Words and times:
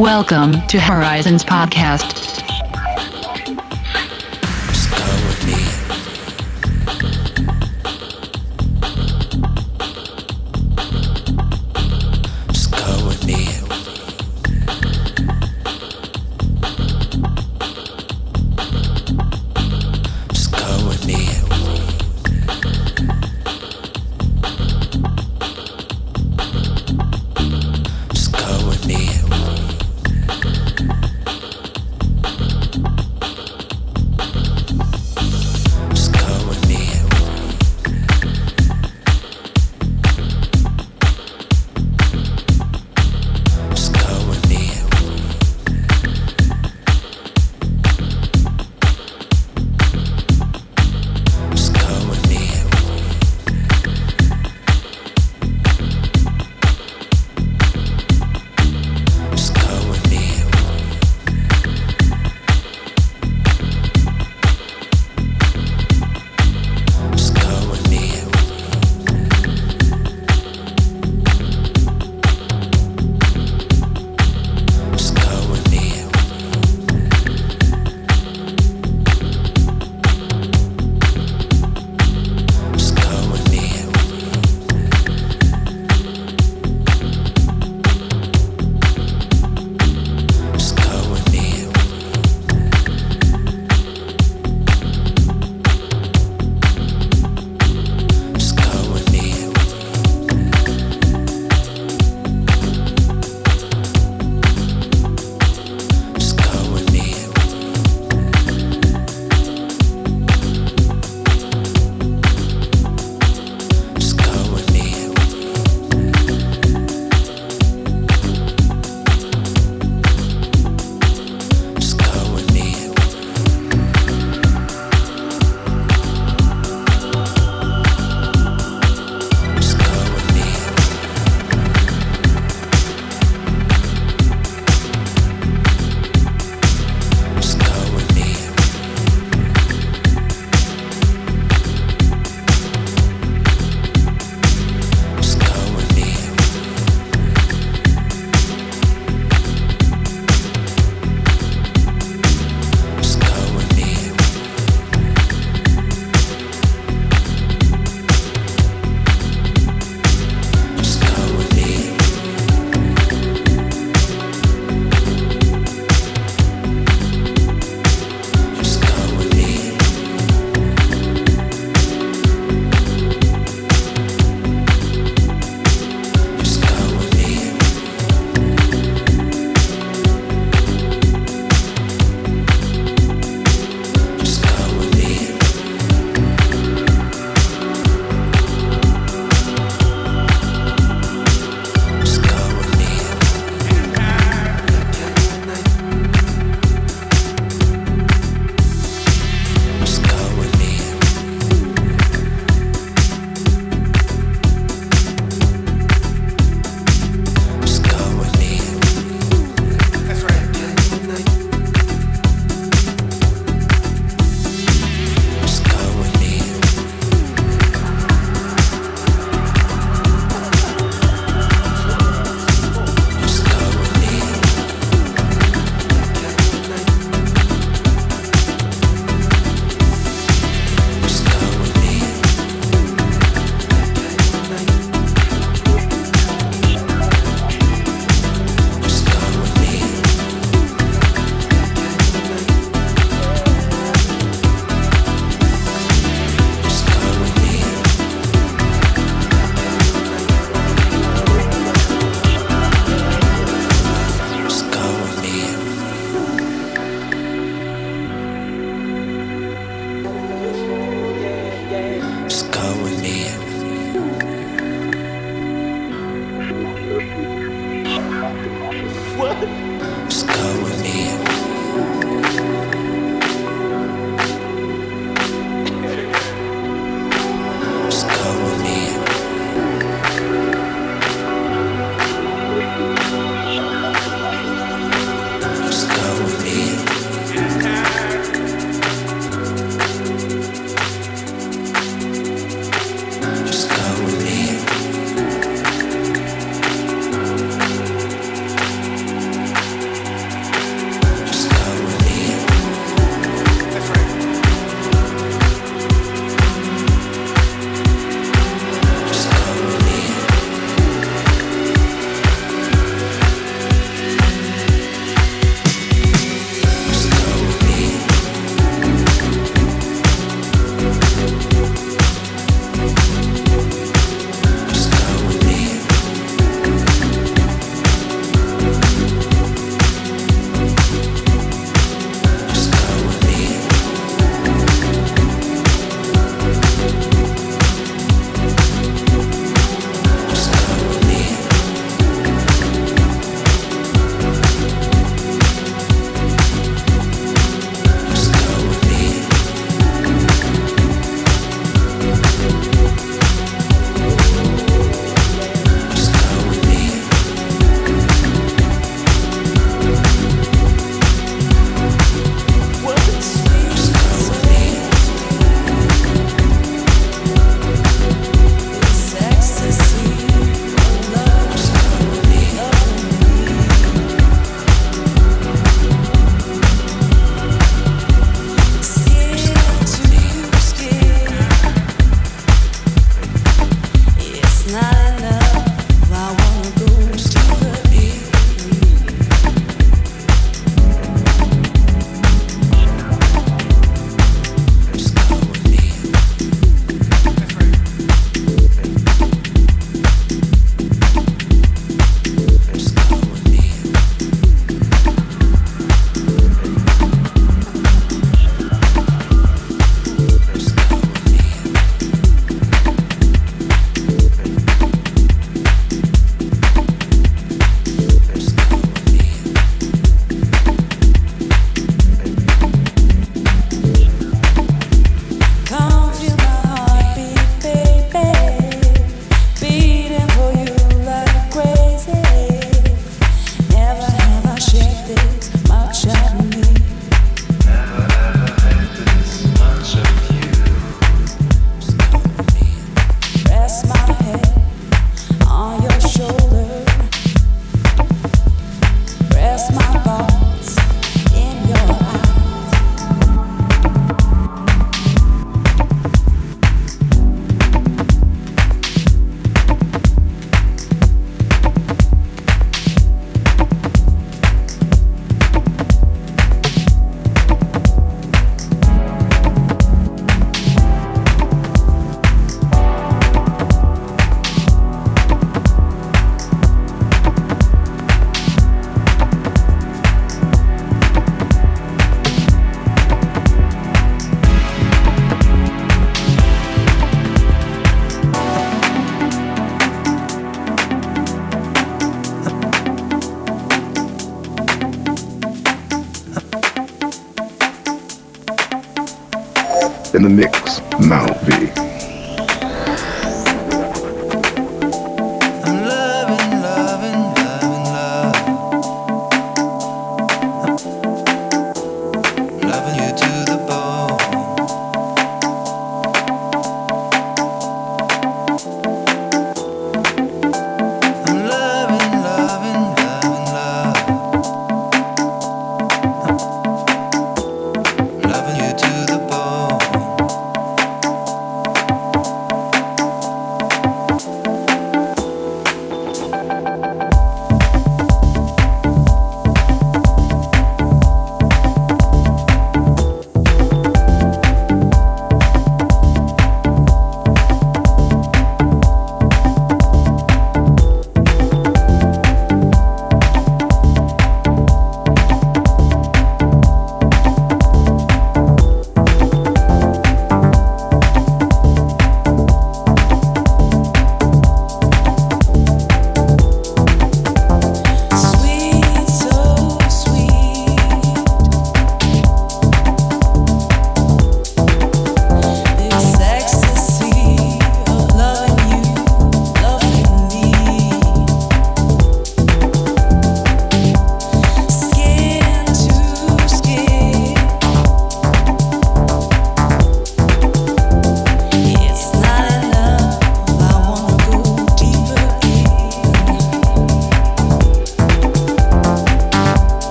Welcome 0.00 0.66
to 0.68 0.80
Horizons 0.80 1.44
Podcast. 1.44 2.19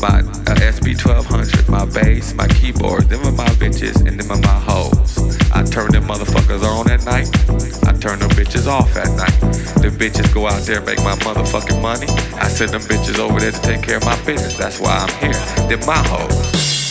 my 0.00 0.20
uh, 0.20 0.72
SP-1200, 0.72 1.68
my 1.68 1.84
bass, 1.86 2.34
my 2.34 2.48
keyboard. 2.48 3.08
Them 3.08 3.24
are 3.26 3.32
my 3.32 3.48
bitches 3.60 4.06
and 4.06 4.18
them 4.18 4.30
are 4.30 4.40
my 4.40 4.60
hoes. 4.60 5.18
I 5.52 5.62
turn 5.62 5.92
them 5.92 6.04
motherfuckers 6.04 6.62
on 6.62 6.90
at 6.90 7.04
night. 7.04 7.28
I 7.86 7.92
turn 7.98 8.18
them 8.18 8.30
bitches 8.30 8.66
off 8.66 8.96
at 8.96 9.10
night. 9.16 9.40
The 9.82 9.90
bitches 9.90 10.32
go 10.32 10.46
out 10.46 10.62
there 10.62 10.78
and 10.78 10.86
make 10.86 10.98
my 10.98 11.14
motherfucking 11.16 11.80
money. 11.80 12.06
I 12.36 12.48
send 12.48 12.72
them 12.72 12.82
bitches 12.82 13.18
over 13.18 13.40
there 13.40 13.52
to 13.52 13.60
take 13.62 13.82
care 13.82 13.96
of 13.96 14.04
my 14.04 14.16
business. 14.24 14.56
That's 14.56 14.80
why 14.80 14.96
I'm 14.96 15.20
here. 15.20 15.68
They're 15.68 15.86
my 15.86 16.02
hoes. 16.08 16.83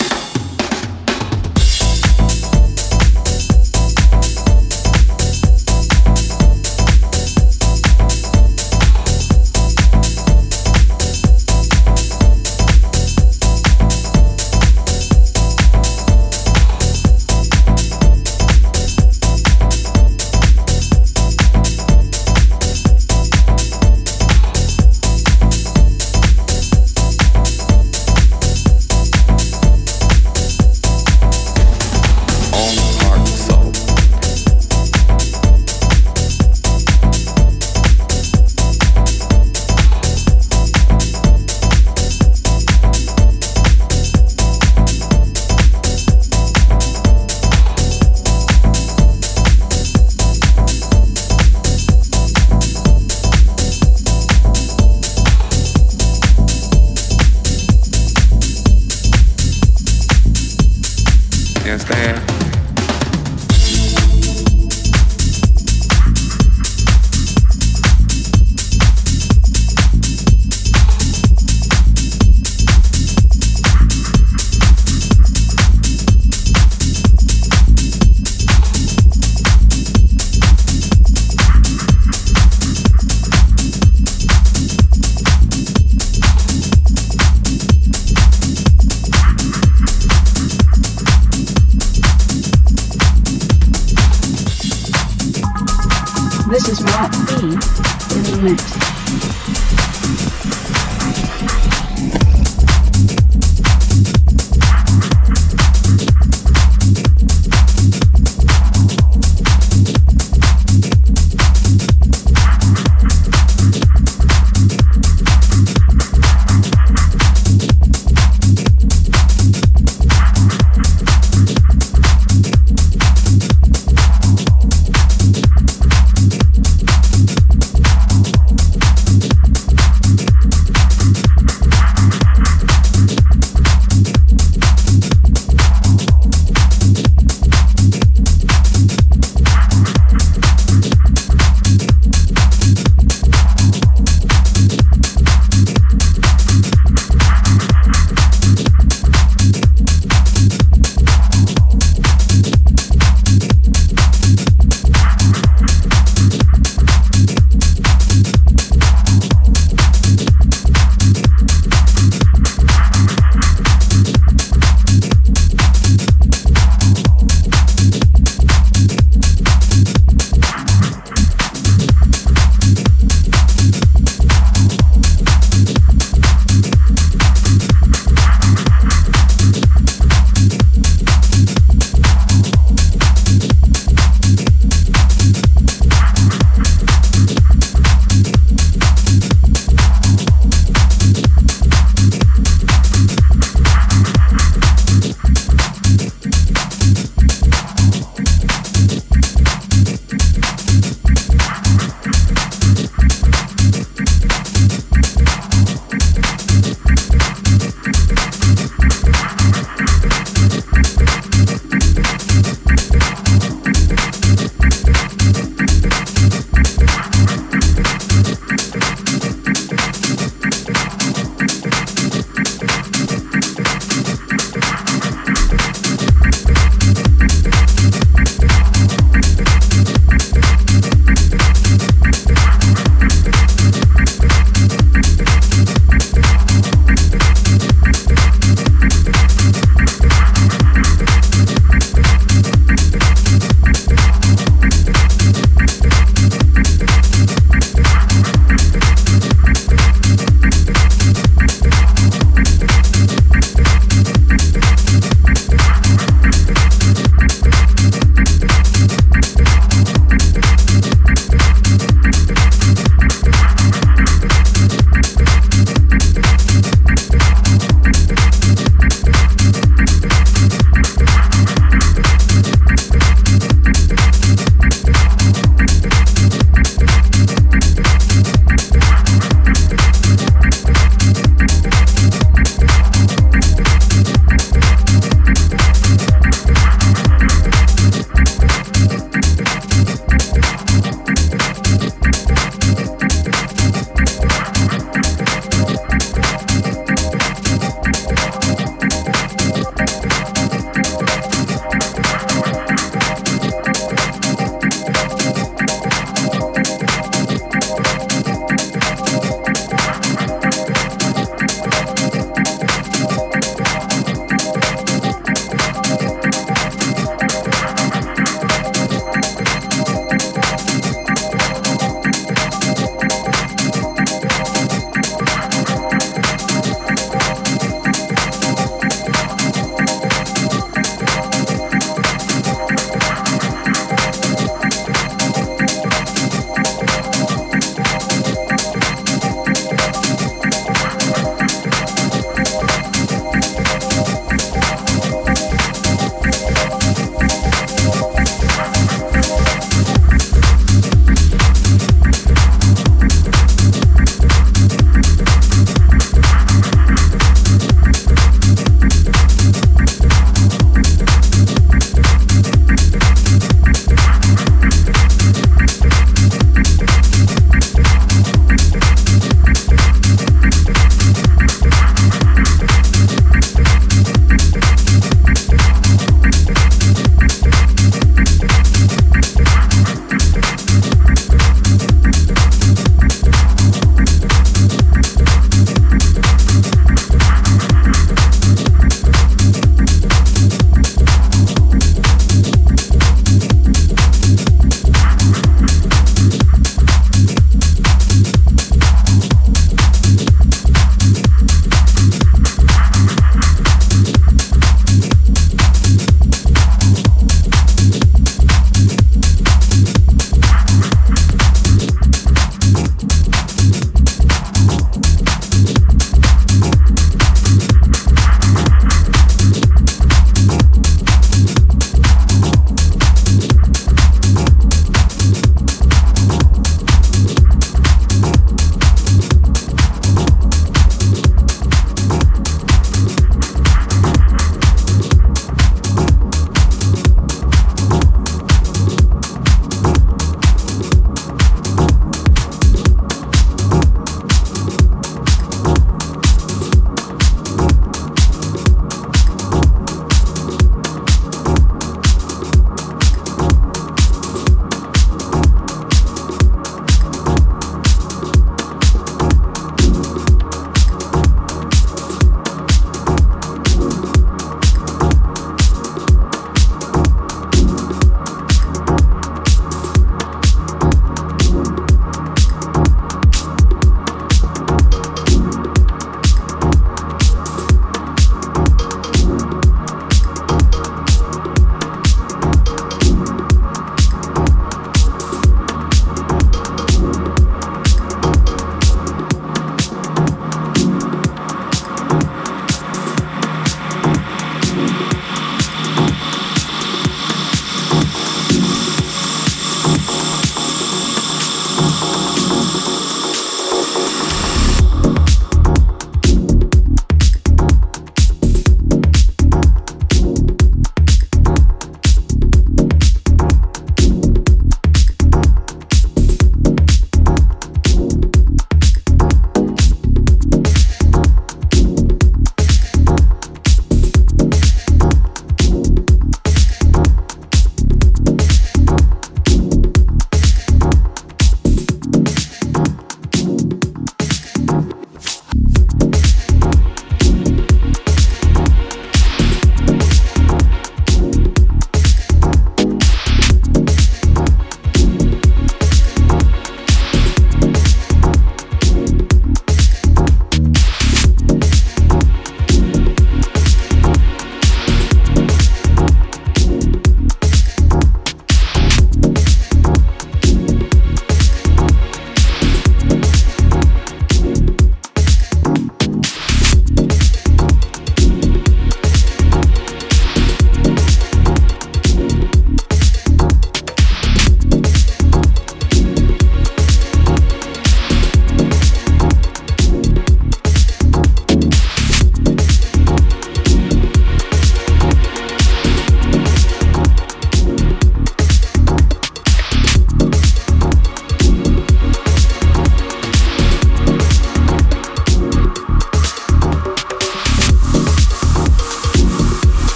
This 96.53 96.69
is 96.69 96.83
Rock 96.83 97.11
B 97.29 97.45
in 97.45 98.23
the 98.29 98.39
mix. 98.43 99.42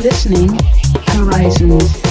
listening 0.00 0.48
Horizons. 1.08 2.09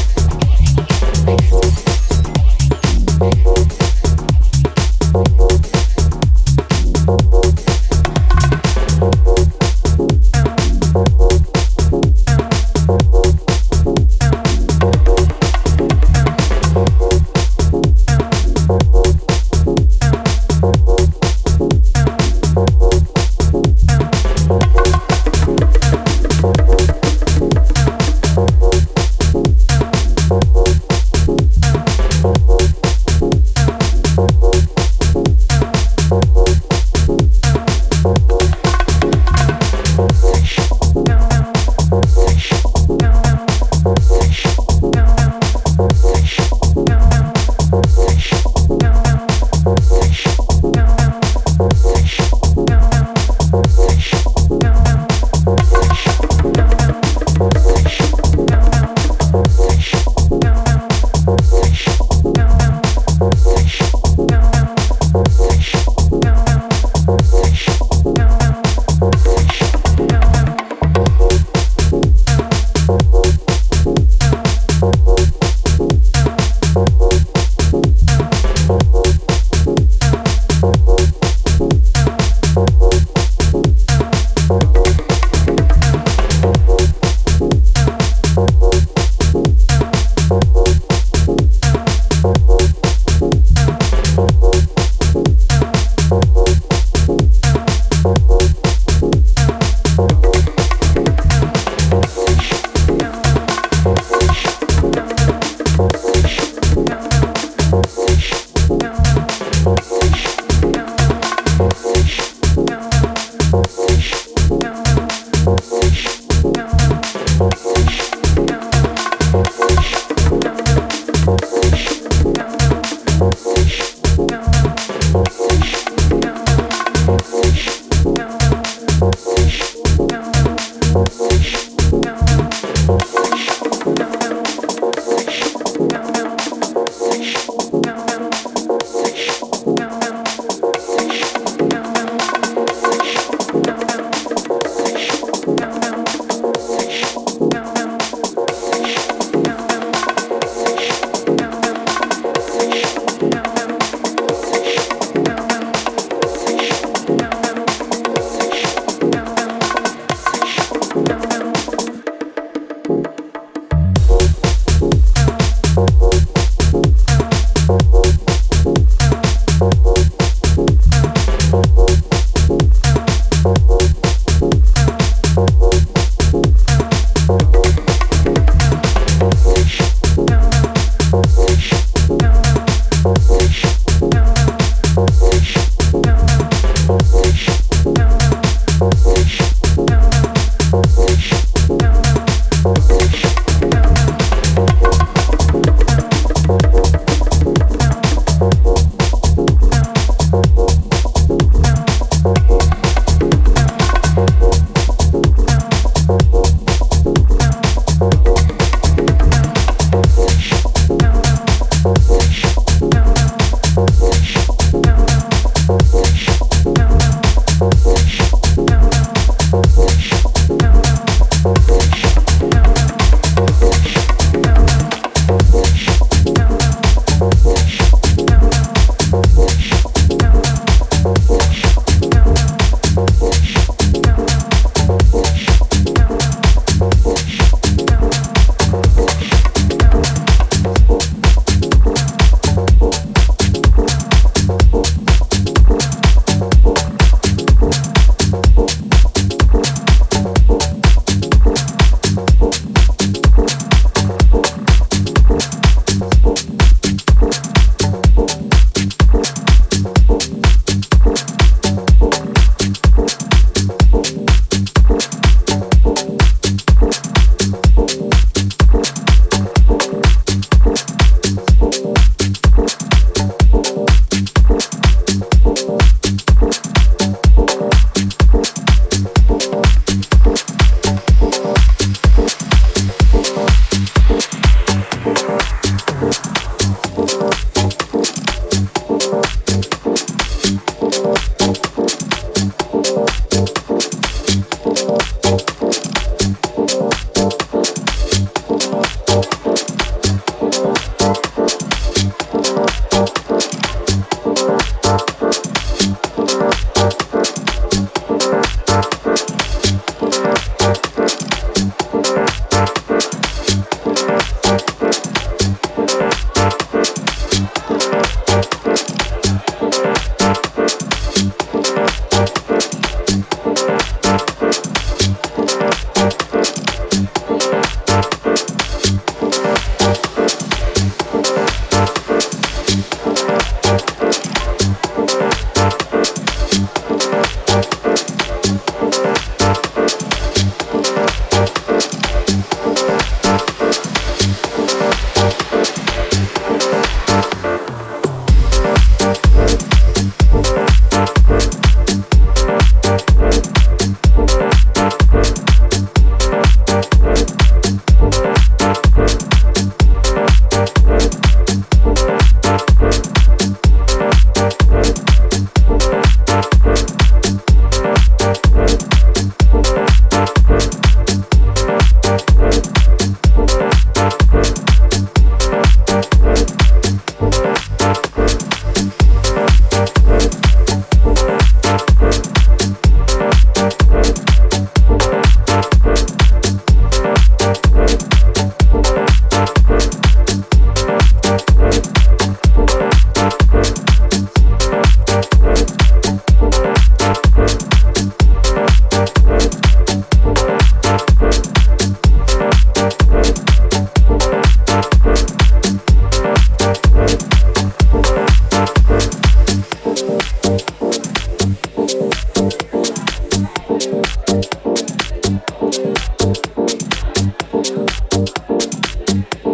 Thank 417.19 417.41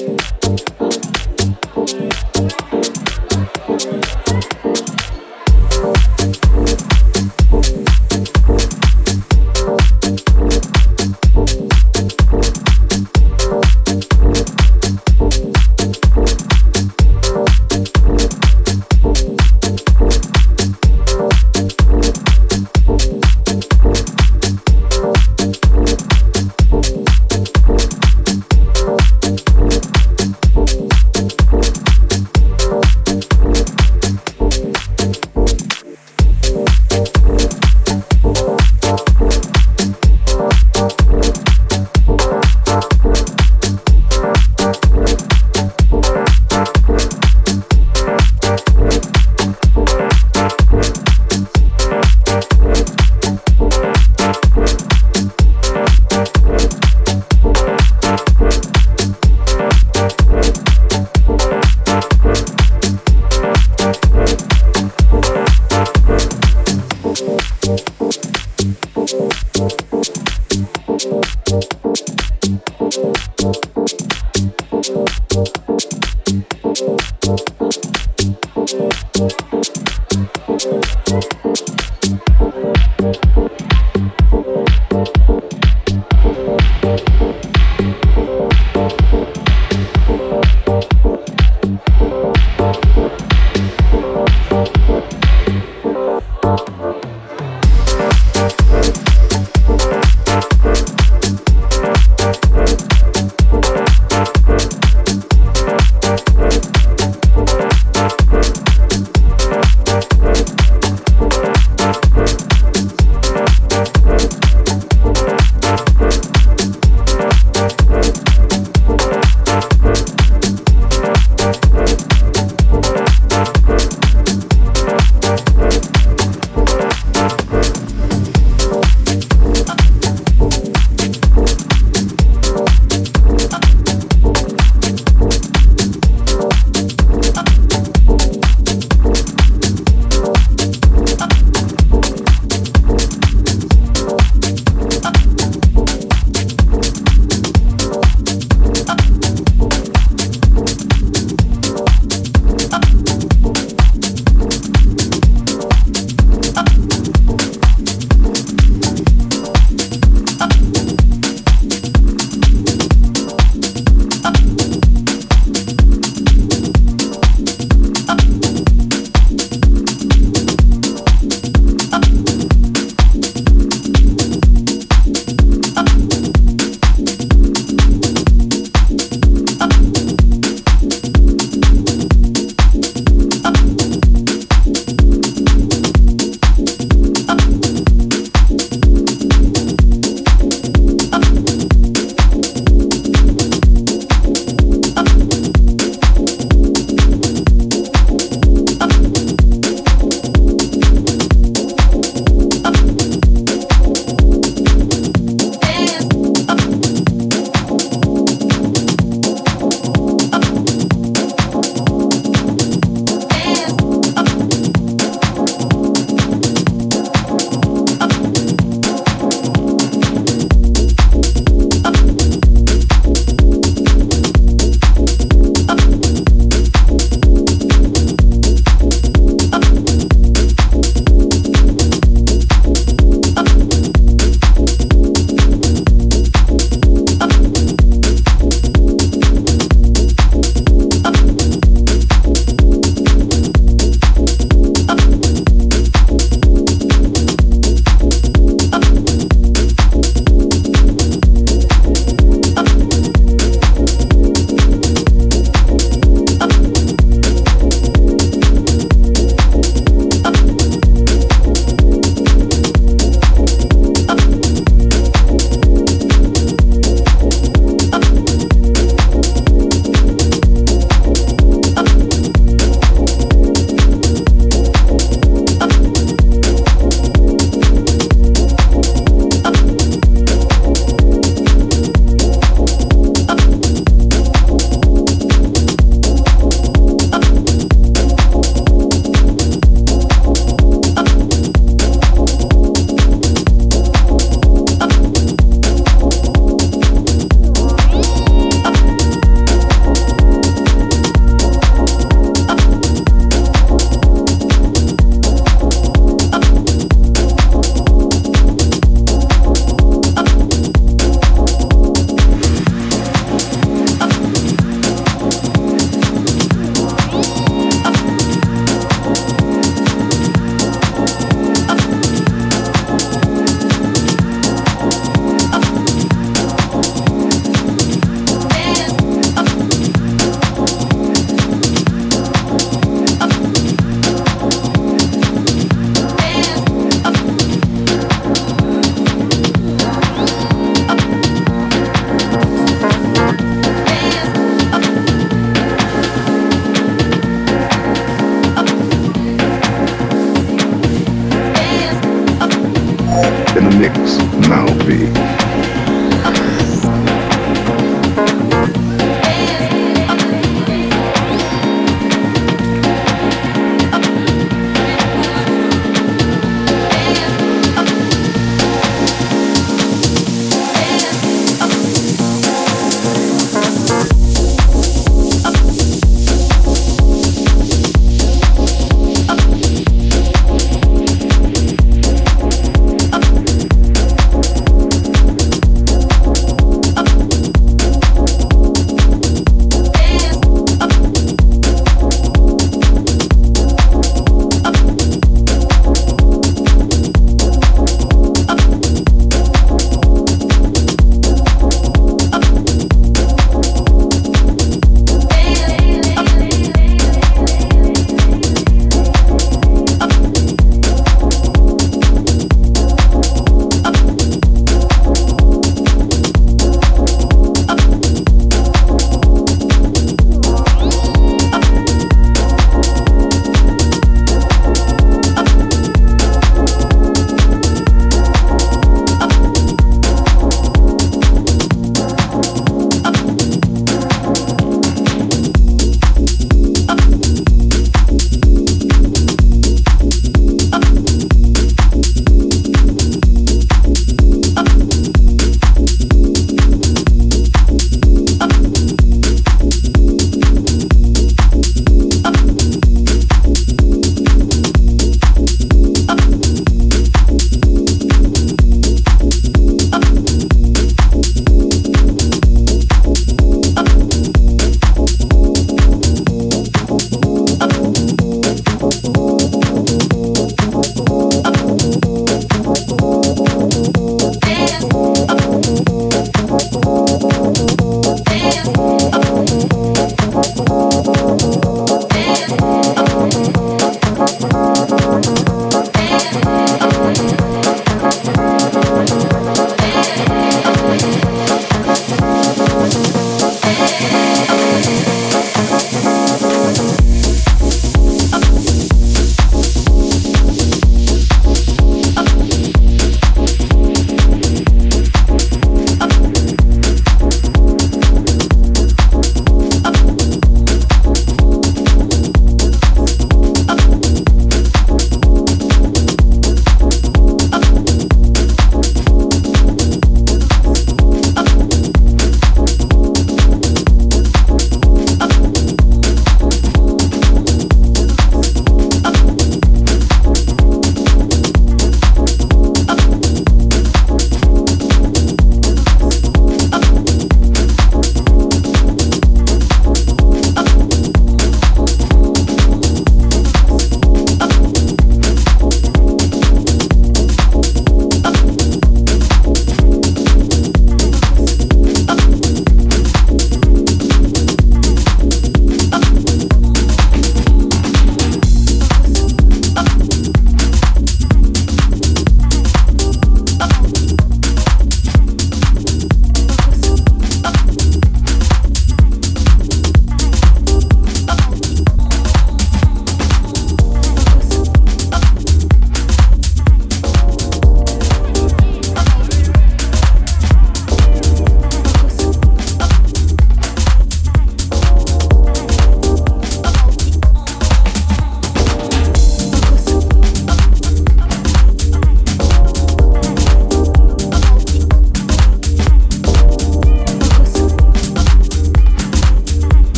you. 0.00 0.17